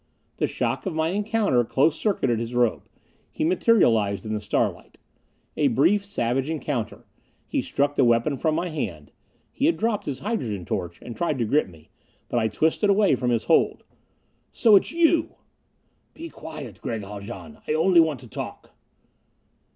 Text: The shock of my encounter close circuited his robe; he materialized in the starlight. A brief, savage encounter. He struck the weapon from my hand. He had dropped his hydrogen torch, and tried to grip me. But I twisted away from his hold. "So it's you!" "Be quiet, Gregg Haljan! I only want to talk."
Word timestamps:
The 0.37 0.47
shock 0.47 0.87
of 0.87 0.95
my 0.95 1.09
encounter 1.09 1.63
close 1.63 1.95
circuited 1.95 2.39
his 2.39 2.55
robe; 2.55 2.81
he 3.31 3.43
materialized 3.43 4.25
in 4.25 4.33
the 4.33 4.39
starlight. 4.39 4.97
A 5.55 5.67
brief, 5.67 6.03
savage 6.03 6.49
encounter. 6.49 7.05
He 7.45 7.61
struck 7.61 7.93
the 7.95 8.03
weapon 8.03 8.35
from 8.39 8.55
my 8.55 8.69
hand. 8.69 9.11
He 9.51 9.67
had 9.67 9.77
dropped 9.77 10.07
his 10.07 10.17
hydrogen 10.17 10.65
torch, 10.65 10.97
and 11.03 11.15
tried 11.15 11.37
to 11.37 11.45
grip 11.45 11.67
me. 11.67 11.91
But 12.29 12.39
I 12.39 12.47
twisted 12.47 12.89
away 12.89 13.13
from 13.13 13.29
his 13.29 13.43
hold. 13.43 13.83
"So 14.51 14.75
it's 14.75 14.91
you!" 14.91 15.35
"Be 16.15 16.29
quiet, 16.29 16.81
Gregg 16.81 17.03
Haljan! 17.03 17.59
I 17.67 17.73
only 17.75 17.99
want 17.99 18.21
to 18.21 18.27
talk." 18.27 18.71